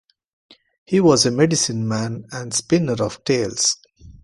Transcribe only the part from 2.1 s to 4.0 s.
and spinner of tales.